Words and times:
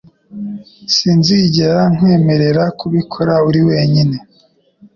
Sinzigera 0.95 1.81
nkwemerera 1.93 2.63
kubikora 2.79 3.33
uri 3.47 3.61
we 3.67 3.77
nyine. 3.93 4.17